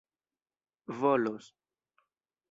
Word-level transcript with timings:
volos 0.99 1.45